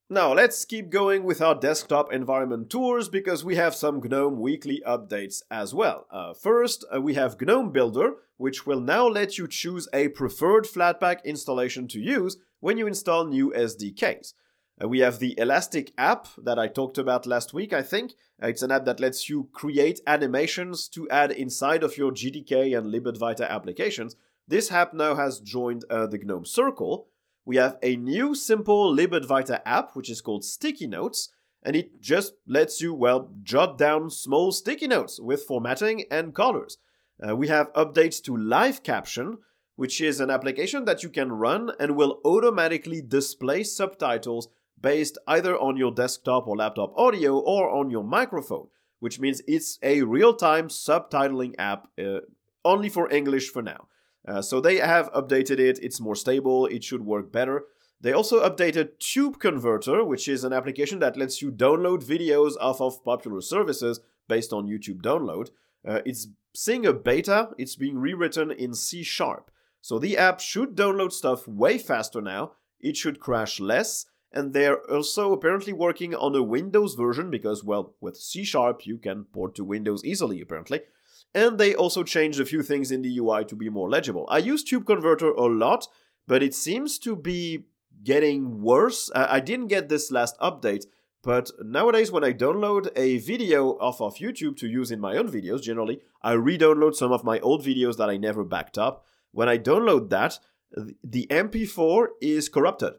[0.09, 4.83] Now let's keep going with our desktop environment tours because we have some GNOME weekly
[4.85, 6.05] updates as well.
[6.11, 10.65] Uh, first, uh, we have GNOME Builder, which will now let you choose a preferred
[10.65, 14.33] Flatpak installation to use when you install new SDKs.
[14.81, 18.13] Uh, we have the Elastic app that I talked about last week, I think.
[18.43, 22.77] Uh, it's an app that lets you create animations to add inside of your GTK
[22.77, 24.17] and libadwaita applications.
[24.47, 27.07] This app now has joined uh, the GNOME Circle.
[27.45, 31.29] We have a new simple libadwaita app, which is called Sticky Notes,
[31.63, 36.77] and it just lets you, well, jot down small sticky notes with formatting and colors.
[37.25, 39.37] Uh, we have updates to Live Caption,
[39.77, 45.57] which is an application that you can run and will automatically display subtitles based either
[45.57, 48.67] on your desktop or laptop audio or on your microphone,
[48.99, 52.19] which means it's a real time subtitling app uh,
[52.63, 53.87] only for English for now.
[54.27, 57.65] Uh, so they have updated it, it's more stable, it should work better.
[58.01, 62.81] They also updated Tube Converter, which is an application that lets you download videos off
[62.81, 65.49] of popular services based on YouTube download.
[65.87, 69.51] Uh, it's seeing a beta, it's being rewritten in C Sharp.
[69.81, 74.05] So the app should download stuff way faster now, it should crash less,
[74.35, 78.97] and they're also apparently working on a Windows version because, well, with C Sharp you
[78.97, 80.81] can port to Windows easily, apparently.
[81.33, 84.25] And they also changed a few things in the UI to be more legible.
[84.29, 85.87] I use Tube Converter a lot,
[86.27, 87.65] but it seems to be
[88.03, 89.09] getting worse.
[89.15, 90.85] I didn't get this last update,
[91.23, 95.27] but nowadays when I download a video off of YouTube to use in my own
[95.29, 99.05] videos, generally, I re-download some of my old videos that I never backed up.
[99.31, 100.39] When I download that,
[101.03, 102.93] the MP4 is corrupted.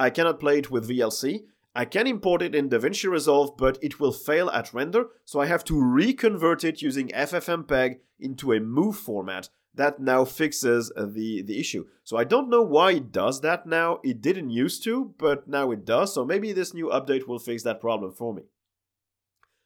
[0.00, 1.44] I cannot play it with VLC.
[1.74, 5.46] I can import it in DaVinci Resolve, but it will fail at render, so I
[5.46, 11.42] have to reconvert it using FFmpeg into a MOV format that now fixes uh, the,
[11.42, 11.84] the issue.
[12.02, 14.00] So I don't know why it does that now.
[14.02, 17.62] It didn't used to, but now it does, so maybe this new update will fix
[17.64, 18.44] that problem for me.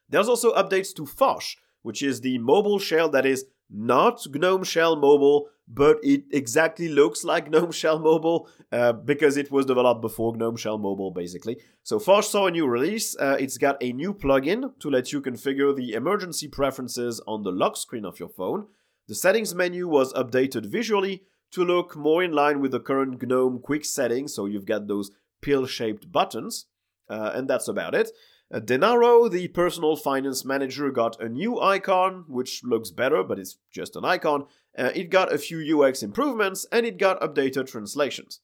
[0.08, 4.96] There's also updates to Phosh, which is the mobile shell that is not GNOME Shell
[4.96, 10.36] Mobile, but it exactly looks like GNOME Shell Mobile uh, because it was developed before
[10.36, 11.58] GNOME Shell Mobile, basically.
[11.82, 13.16] So Phosh saw a new release.
[13.18, 17.50] Uh, it's got a new plugin to let you configure the emergency preferences on the
[17.50, 18.66] lock screen of your phone.
[19.08, 23.60] The settings menu was updated visually to look more in line with the current GNOME
[23.60, 25.10] quick settings, so you've got those
[25.42, 26.66] pill-shaped buttons,
[27.08, 28.10] uh, and that's about it.
[28.54, 33.56] Uh, Denaro, the personal finance manager, got a new icon, which looks better, but it's
[33.72, 34.46] just an icon.
[34.78, 38.38] Uh, it got a few UX improvements, and it got updated translations.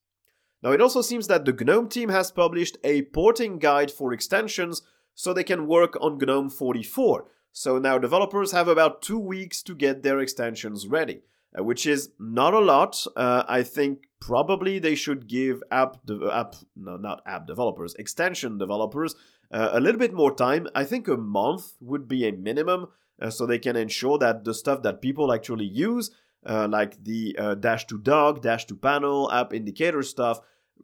[0.64, 4.83] Now, it also seems that the GNOME team has published a porting guide for extensions
[5.14, 7.27] so they can work on GNOME 44.
[7.53, 11.20] So now developers have about two weeks to get their extensions ready,
[11.57, 13.07] uh, which is not a lot.
[13.14, 18.59] Uh, I think probably they should give app, de- app no, not app developers, extension
[18.59, 19.14] developers
[19.50, 20.68] uh, a little bit more time.
[20.74, 22.88] I think a month would be a minimum
[23.20, 26.10] uh, so they can ensure that the stuff that people actually use,
[26.46, 30.40] uh, like the uh, dash to dock, dash to panel, app indicator stuff,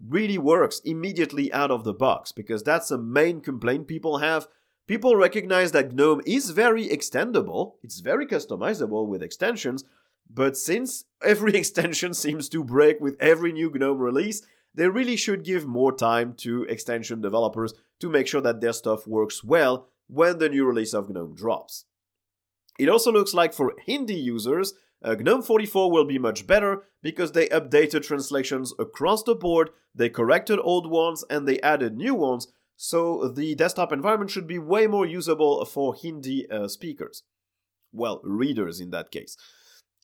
[0.07, 4.47] really works immediately out of the box because that's a main complaint people have.
[4.87, 9.85] People recognize that GNOME is very extendable, it's very customizable with extensions,
[10.29, 14.43] but since every extension seems to break with every new GNOME release,
[14.77, 19.07] they really should give more time to extension developers to make sure that their stuff
[19.07, 21.87] works well when the new release of GNOME drops.
[22.79, 27.33] It also looks like for Hindi users, uh, GNOME 44 will be much better because
[27.33, 32.49] they updated translations across the board, they corrected old ones, and they added new ones,
[32.77, 37.23] so the desktop environment should be way more usable for Hindi uh, speakers.
[37.93, 39.37] Well, readers in that case.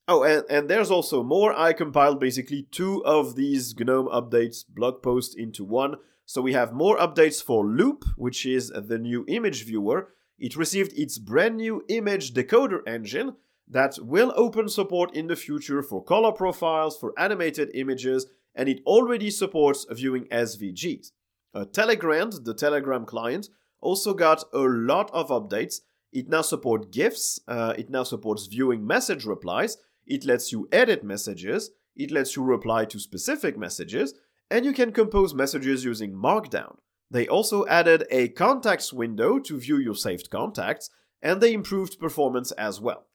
[0.09, 1.53] Oh, and, and there's also more.
[1.53, 5.96] I compiled basically two of these GNOME updates blog posts into one.
[6.26, 10.09] So we have more updates for Loupe, which is the new image viewer.
[10.38, 13.36] It received its brand new image decoder engine
[13.68, 18.80] that will open support in the future for color profiles, for animated images, and it
[18.84, 21.12] already supports viewing SVGs.
[21.55, 23.48] Uh, Telegrand, the Telegram client,
[23.80, 25.80] also got a lot of updates
[26.12, 31.05] It now supports GIFs, uh, it now supports viewing message replies, it lets you edit
[31.05, 34.14] messages, it lets you reply to specific messages,
[34.50, 36.76] and you can compose messages using Markdown.
[37.11, 40.90] They also added a contacts window to view your saved contacts,
[41.20, 43.07] and they improved performance as well.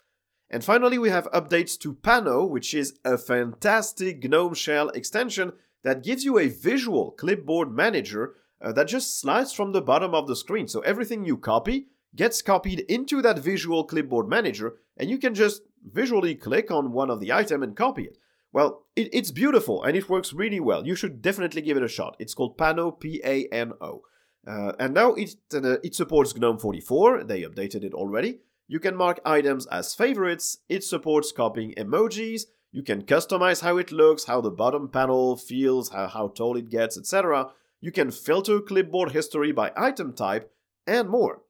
[0.49, 6.03] And finally, we have updates to Pano, which is a fantastic GNOME shell extension that
[6.03, 10.35] gives you a visual clipboard manager uh, that just slides from the bottom of the
[10.35, 10.67] screen.
[10.67, 11.87] So everything you copy
[12.17, 17.09] gets copied into that visual clipboard manager, and you can just visually click on one
[17.09, 18.17] of the item and copy it.
[18.51, 20.85] Well, it, it's beautiful and it works really well.
[20.85, 22.17] You should definitely give it a shot.
[22.19, 24.01] It's called Pano, P A N O.
[24.47, 28.39] Uh, and now it, uh, it supports GNOME 44, they updated it already.
[28.67, 33.91] You can mark items as favorites, it supports copying emojis, you can customize how it
[33.91, 37.51] looks, how the bottom panel feels, how, how tall it gets, etc.
[37.81, 40.51] You can filter clipboard history by item type,
[40.85, 41.41] and more.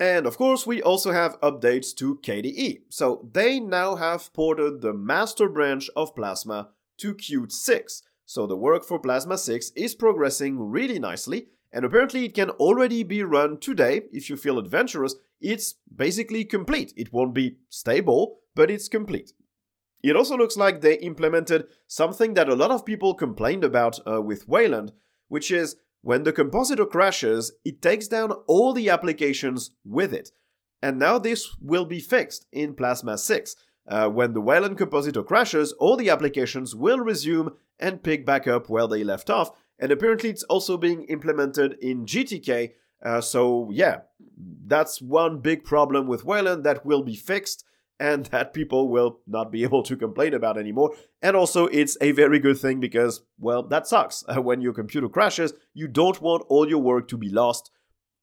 [0.00, 2.84] And of course, we also have updates to KDE.
[2.88, 6.70] So they now have ported the master branch of Plasma
[7.00, 8.02] to Qt 6.
[8.24, 13.02] So the work for Plasma 6 is progressing really nicely, and apparently it can already
[13.02, 15.16] be run today if you feel adventurous.
[15.38, 16.94] It's basically complete.
[16.96, 19.32] It won't be stable, but it's complete.
[20.02, 24.22] It also looks like they implemented something that a lot of people complained about uh,
[24.22, 24.92] with Wayland,
[25.28, 30.30] which is when the compositor crashes, it takes down all the applications with it.
[30.82, 33.56] And now this will be fixed in Plasma 6.
[33.86, 38.68] Uh, when the Wayland compositor crashes, all the applications will resume and pick back up
[38.68, 39.50] where they left off.
[39.78, 42.72] And apparently, it's also being implemented in GTK.
[43.02, 44.00] Uh, so, yeah,
[44.66, 47.64] that's one big problem with Wayland that will be fixed
[48.00, 50.92] and that people will not be able to complain about anymore.
[51.22, 54.24] And also, it's a very good thing because, well, that sucks.
[54.40, 57.70] When your computer crashes, you don't want all your work to be lost.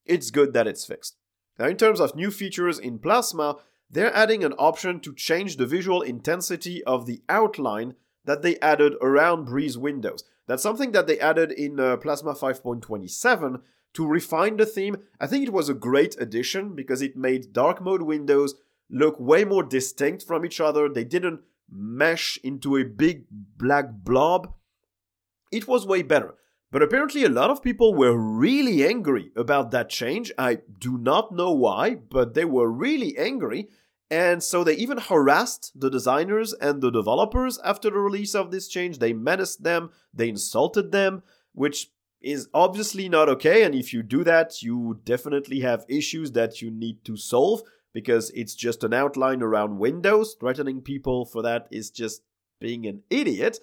[0.04, 1.16] It's good that it's fixed.
[1.58, 3.56] Now, in terms of new features in Plasma,
[3.90, 8.94] they're adding an option to change the visual intensity of the outline that they added
[9.00, 10.24] around Breeze windows.
[10.46, 13.62] That's something that they added in uh, Plasma 5.27
[13.94, 14.96] to refine the theme.
[15.20, 18.54] I think it was a great addition because it made dark mode windows
[18.90, 20.88] look way more distinct from each other.
[20.88, 24.54] They didn't mesh into a big black blob.
[25.52, 26.34] It was way better.
[26.70, 30.30] But apparently, a lot of people were really angry about that change.
[30.36, 33.68] I do not know why, but they were really angry.
[34.10, 38.68] And so they even harassed the designers and the developers after the release of this
[38.68, 38.98] change.
[38.98, 41.22] They menaced them, they insulted them,
[41.52, 43.64] which is obviously not okay.
[43.64, 47.62] And if you do that, you definitely have issues that you need to solve
[47.98, 50.36] because it's just an outline around windows.
[50.38, 52.22] Threatening people for that is just
[52.60, 53.58] being an idiot.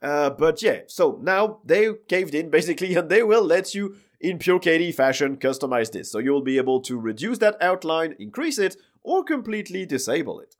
[0.00, 4.38] Uh, but yeah, so now they caved in basically, and they will let you, in
[4.38, 6.12] pure KDE fashion, customize this.
[6.12, 10.54] So you'll be able to reduce that outline, increase it, or completely disable it.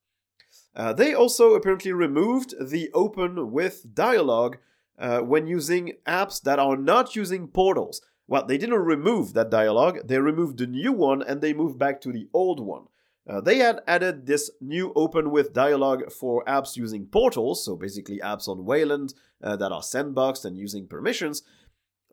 [0.75, 4.57] Uh, they also apparently removed the open with dialog
[4.99, 8.03] uh, when using apps that are not using portals.
[8.27, 12.01] Well, they didn't remove that dialog, they removed the new one and they moved back
[12.01, 12.87] to the old one.
[13.29, 18.20] Uh, they had added this new open with dialog for apps using portals, so basically
[18.20, 21.43] apps on Wayland uh, that are sandboxed and using permissions.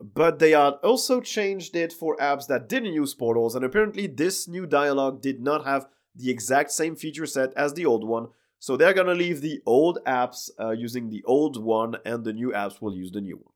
[0.02, 4.48] But they had also changed it for apps that didn't use portals, and apparently this
[4.48, 8.28] new dialog did not have the exact same feature set as the old one.
[8.60, 12.52] So they're gonna leave the old apps uh, using the old one, and the new
[12.52, 13.54] apps will use the new one.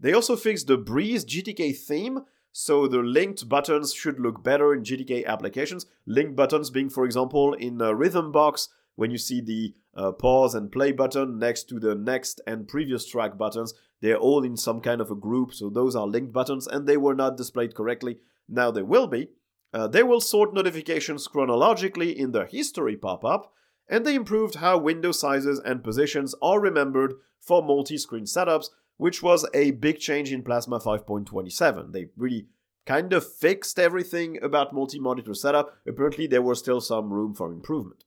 [0.00, 2.20] They also fixed the Breeze GTK theme,
[2.60, 5.86] so the linked buttons should look better in GTK applications.
[6.06, 10.72] Linked buttons being, for example, in a Rhythmbox, when you see the uh, pause and
[10.72, 15.00] play button next to the next and previous track buttons, they're all in some kind
[15.00, 18.18] of a group, so those are linked buttons, and they were not displayed correctly.
[18.48, 19.28] Now they will be.
[19.72, 23.52] Uh, they will sort notifications chronologically in the history pop up,
[23.88, 29.22] and they improved how window sizes and positions are remembered for multi screen setups which
[29.22, 31.92] was a big change in Plasma 5.27.
[31.92, 32.46] They really
[32.84, 35.76] kind of fixed everything about multi monitor setup.
[35.86, 38.04] Apparently, there was still some room for improvement.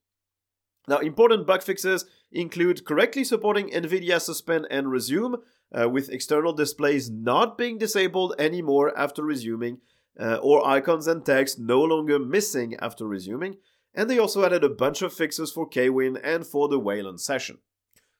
[0.88, 5.38] Now, important bug fixes include correctly supporting NVIDIA Suspend and Resume,
[5.74, 9.80] uh, with external displays not being disabled anymore after resuming,
[10.20, 13.58] uh, or icons and text no longer missing after resuming.
[13.94, 17.60] And they also added a bunch of fixes for KWin and for the Wayland session.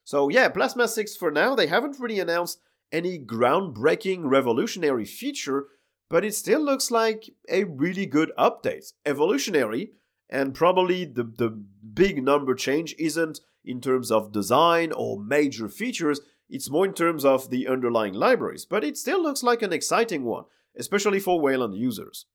[0.04, 5.66] So yeah, Plasma 6 for now, they haven't really announced any groundbreaking revolutionary feature,
[6.10, 8.92] but it still looks like a really good update.
[9.06, 9.92] Evolutionary,
[10.28, 11.50] and probably the, the
[11.94, 17.24] big number change isn't in terms of design or major features, it's more in terms
[17.24, 20.44] of the underlying libraries, but it still looks like an exciting one,
[20.76, 22.26] especially for Wayland users.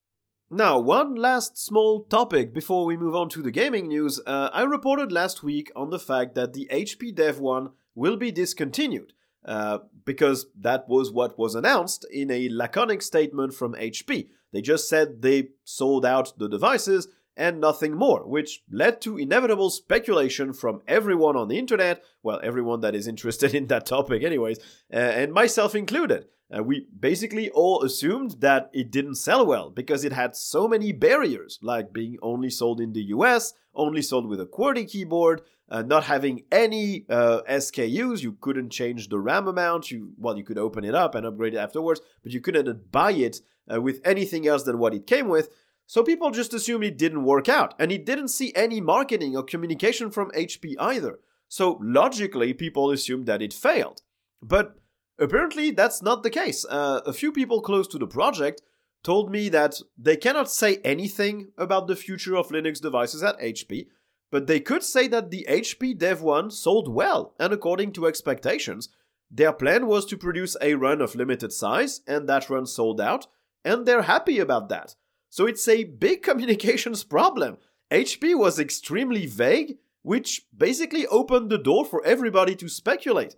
[0.50, 4.22] Now, one last small topic before we move on to the gaming news.
[4.26, 8.32] Uh, I reported last week on the fact that the HP Dev 1 will be
[8.32, 9.12] discontinued.
[9.44, 14.30] Uh, because that was what was announced in a laconic statement from HP.
[14.52, 17.08] They just said they sold out the devices
[17.38, 22.82] and nothing more, which led to inevitable speculation from everyone on the internet, well, everyone
[22.82, 24.60] that is interested in that topic, anyways,
[24.92, 26.26] uh, and myself included.
[26.56, 30.94] Uh, we basically all assumed that it didn't sell well because it had so many
[30.94, 35.82] barriers, like being only sold in the US, only sold with a QWERTY keyboard, uh,
[35.82, 38.24] not having any uh, SKUs.
[38.24, 39.92] You couldn't change the RAM amount.
[39.92, 43.12] You well, you could open it up and upgrade it afterwards, but you couldn't buy
[43.12, 45.50] it uh, with anything else than what it came with.
[45.88, 49.44] So people just assumed it didn't work out, and it didn't see any marketing or
[49.44, 51.20] communication from HP either.
[51.48, 54.02] So logically, people assumed that it failed.
[54.42, 54.76] But
[55.18, 56.66] apparently, that's not the case.
[56.70, 58.62] Uh, a few people close to the project
[59.02, 63.88] told me that they cannot say anything about the future of Linux devices at HP,
[64.30, 68.90] but they could say that the HP Dev 1 sold well and according to expectations.
[69.32, 73.28] Their plan was to produce a run of limited size, and that run sold out,
[73.64, 74.96] and they're happy about that.
[75.38, 77.58] So it's a big communications problem.
[77.92, 83.36] HP was extremely vague, which basically opened the door for everybody to speculate.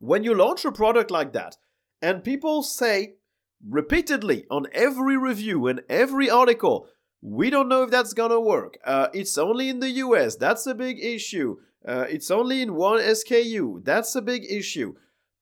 [0.00, 1.56] When you launch a product like that,
[2.02, 3.14] and people say
[3.66, 6.88] repeatedly on every review and every article,
[7.22, 8.76] we don't know if that's gonna work.
[8.84, 11.56] Uh, it's only in the US, that's a big issue.
[11.88, 14.94] Uh, it's only in one SKU, that's a big issue.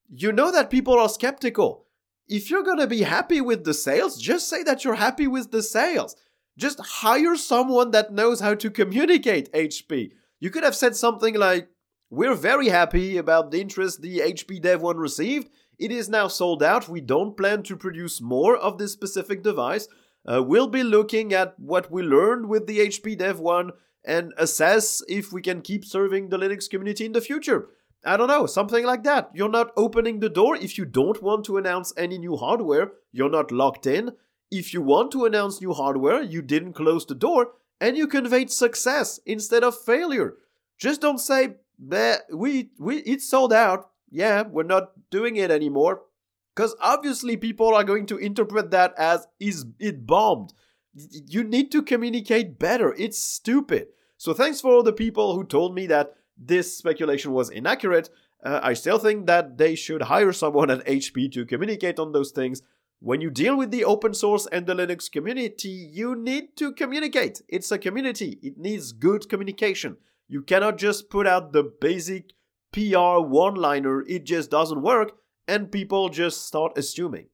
[0.09, 1.87] You know that people are skeptical
[2.29, 5.62] if you're gonna be happy with the sales, just say that you're happy with the
[5.62, 6.16] sales.
[6.59, 10.12] Just hire someone that knows how to communicate HP.
[10.41, 11.68] You could have said something like,
[12.11, 15.49] We're very happy about the interest the HP Dev 1 received.
[15.79, 16.89] It is now sold out.
[16.89, 19.89] We don't plan to produce more of this specific device.
[20.25, 23.70] Uh, we'll be looking at what we learned with the HP Dev 1
[24.05, 27.68] and assess if we can keep serving the Linux community in the future.
[28.05, 29.31] I don't know, something like that.
[29.33, 32.93] You're not opening the door if you don't want to announce any new hardware.
[33.13, 34.13] You're not locked in.
[34.51, 38.51] If you want to announce new hardware, you didn't close the door and you conveyed
[38.51, 40.35] success instead of failure.
[40.79, 41.57] Just don't say,
[42.33, 43.91] we, we, it's sold out.
[44.11, 46.03] Yeah, we're not doing it anymore.
[46.55, 50.53] Because obviously people are going to interpret that as is it bombed.
[50.95, 52.95] You need to communicate better.
[52.99, 53.87] It's stupid.
[54.19, 56.13] So thanks for all the people who told me that
[56.47, 58.11] this speculation was inaccurate,
[58.45, 62.32] uh, I still think that they should hire someone at HP to communicate on those
[62.32, 62.62] things.
[63.01, 67.43] When you deal with the open source and the Linux community, you need to communicate.
[67.49, 69.97] It's a community, it needs good communication.
[70.28, 72.32] You cannot just put out the basic
[72.72, 75.12] PR one liner, it just doesn't work,
[75.47, 77.26] and people just start assuming.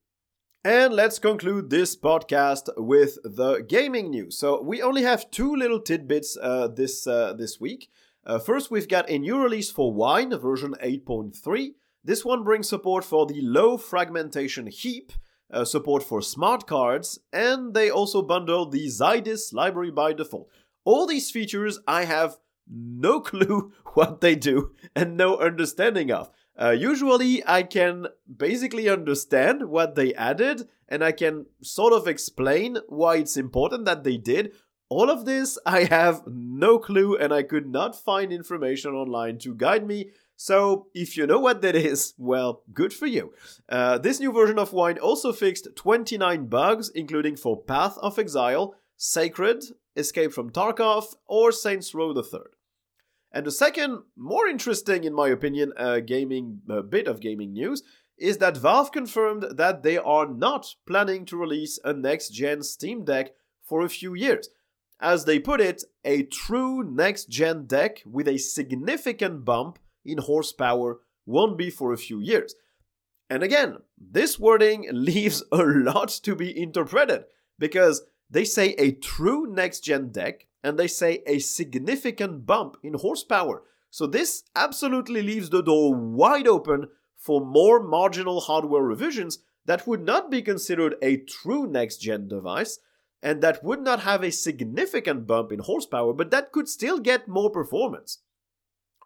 [0.65, 4.37] And let's conclude this podcast with the gaming news.
[4.37, 7.91] So we only have two little tidbits uh, this uh, this week.
[8.29, 11.71] Uh, first, we've got a new release for Wine, version 8.3.
[12.05, 15.15] This one brings support for the low fragmentation heap,
[15.51, 20.51] uh, support for smart cards, and they also bundle the Zydis library by default.
[20.85, 22.37] All these features I have
[22.71, 26.31] no clue what they do and no understanding of.
[26.61, 32.79] Uh, usually, I can basically understand what they added and I can sort of explain
[32.89, 34.53] why it's important that they did,
[34.89, 39.55] all of this, I have no clue and I could not find information online to
[39.55, 40.11] guide me.
[40.37, 43.35] So, if you know what that is, well, good for you.
[43.69, 48.77] Uh, this new version of Wine also fixed 29 bugs, including for Path of Exile,
[48.97, 49.65] Sacred,
[49.97, 52.55] Escape from Tarkov, or Saints Row the Third.
[53.33, 57.83] And the second, more interesting, in my opinion, uh, gaming uh, bit of gaming news
[58.17, 63.05] is that Valve confirmed that they are not planning to release a next gen Steam
[63.05, 63.33] Deck
[63.63, 64.49] for a few years
[65.01, 71.01] as they put it, a true next gen deck with a significant bump in horsepower
[71.27, 72.55] won't be for a few years.
[73.31, 77.25] And again, this wording leaves a lot to be interpreted
[77.59, 82.95] because they say a true next gen deck and they say a significant bump in
[82.95, 83.63] horsepower.
[83.91, 90.03] So this absolutely leaves the door wide open for more marginal hardware revisions that would
[90.03, 92.79] not be considered a true next gen device
[93.23, 97.29] and that would not have a significant bump in horsepower, but that could still get
[97.29, 98.19] more performance.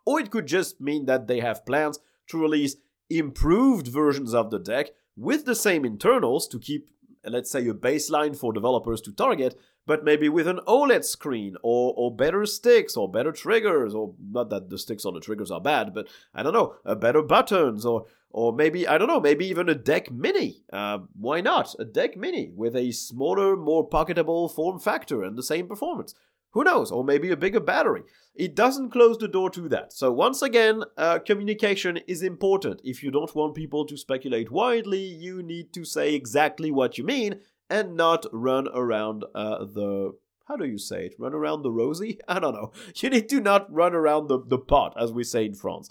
[0.05, 1.99] Or it could just mean that they have plans
[2.29, 2.77] to release
[3.09, 6.91] improved versions of the deck with the same internals to keep,
[7.25, 11.93] let's say, a baseline for developers to target, but maybe with an OLED screen or,
[11.97, 15.61] or better sticks or better triggers, or not that the sticks or the triggers are
[15.61, 19.47] bad, but I don't know, uh, better buttons or or maybe I don't know, maybe
[19.47, 20.65] even a deck mini.
[20.73, 25.43] Uh, why not a deck mini with a smaller, more pocketable form factor and the
[25.43, 26.15] same performance?
[26.53, 26.91] Who knows?
[26.91, 28.03] Or maybe a bigger battery.
[28.35, 29.93] It doesn't close the door to that.
[29.93, 32.81] So once again, uh, communication is important.
[32.85, 37.05] If you don't want people to speculate widely, you need to say exactly what you
[37.05, 40.15] mean and not run around uh, the
[40.47, 41.15] how do you say it?
[41.19, 42.19] Run around the rosy?
[42.29, 42.73] I don't know.
[42.97, 45.89] You need to not run around the, the pot, as we say in France.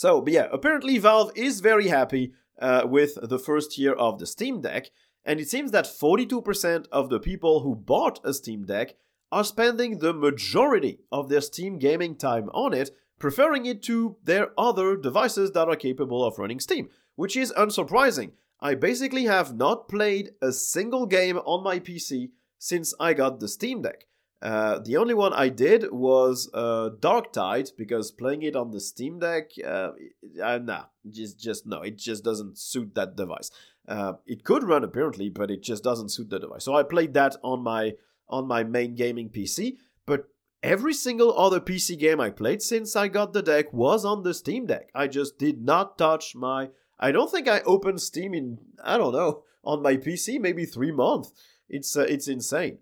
[0.00, 4.24] So, but yeah, apparently Valve is very happy uh, with the first year of the
[4.24, 4.86] Steam Deck,
[5.26, 8.94] and it seems that 42% of the people who bought a Steam Deck
[9.30, 14.52] are spending the majority of their Steam gaming time on it, preferring it to their
[14.56, 18.30] other devices that are capable of running Steam, which is unsurprising.
[18.58, 23.48] I basically have not played a single game on my PC since I got the
[23.48, 24.06] Steam Deck.
[24.42, 29.18] Uh, the only one I did was uh, Darktide because playing it on the Steam
[29.18, 29.90] Deck, uh,
[30.42, 33.50] uh, nah, just just no, it just doesn't suit that device.
[33.86, 36.64] Uh, it could run apparently, but it just doesn't suit the device.
[36.64, 37.94] So I played that on my
[38.28, 39.76] on my main gaming PC.
[40.06, 40.28] But
[40.62, 44.32] every single other PC game I played since I got the deck was on the
[44.32, 44.90] Steam Deck.
[44.94, 46.70] I just did not touch my.
[46.98, 50.92] I don't think I opened Steam in I don't know on my PC maybe three
[50.92, 51.32] months.
[51.68, 52.78] It's uh, it's insane.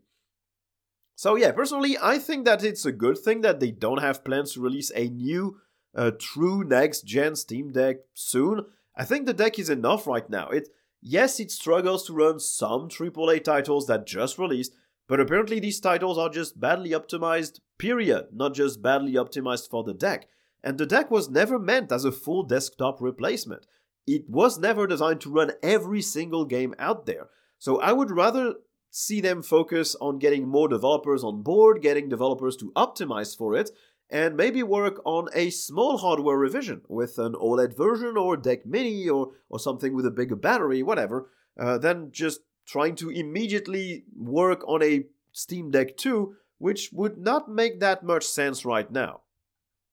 [1.19, 4.53] So yeah, personally, I think that it's a good thing that they don't have plans
[4.53, 5.57] to release a new,
[5.93, 8.66] uh, true next-gen Steam Deck soon.
[8.97, 10.49] I think the deck is enough right now.
[10.51, 10.69] It
[11.03, 14.77] yes, it struggles to run some AAA titles that just released,
[15.09, 17.59] but apparently these titles are just badly optimized.
[17.79, 20.29] Period, not just badly optimized for the deck.
[20.62, 23.66] And the deck was never meant as a full desktop replacement.
[24.07, 27.27] It was never designed to run every single game out there.
[27.59, 28.55] So I would rather
[28.91, 33.70] see them focus on getting more developers on board, getting developers to optimize for it,
[34.11, 39.09] and maybe work on a small hardware revision with an OLED version or deck mini
[39.09, 44.66] or, or something with a bigger battery, whatever, uh, than just trying to immediately work
[44.66, 49.20] on a Steam Deck 2, which would not make that much sense right now.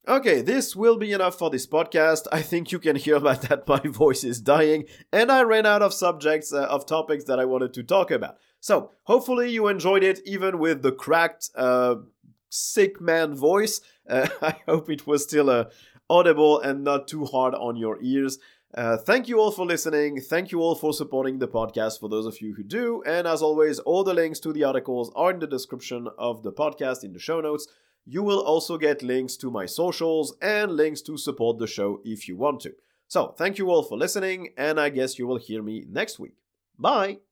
[0.07, 2.27] Okay, this will be enough for this podcast.
[2.31, 5.95] I think you can hear that my voice is dying, and I ran out of
[5.95, 8.37] subjects, uh, of topics that I wanted to talk about.
[8.59, 11.95] So, hopefully, you enjoyed it even with the cracked, uh,
[12.49, 13.81] sick man voice.
[14.07, 15.63] Uh, I hope it was still uh,
[16.11, 18.37] audible and not too hard on your ears.
[18.71, 20.21] Uh, thank you all for listening.
[20.21, 23.01] Thank you all for supporting the podcast for those of you who do.
[23.07, 26.51] And as always, all the links to the articles are in the description of the
[26.51, 27.67] podcast in the show notes.
[28.05, 32.27] You will also get links to my socials and links to support the show if
[32.27, 32.73] you want to.
[33.07, 36.33] So, thank you all for listening, and I guess you will hear me next week.
[36.77, 37.24] Bye!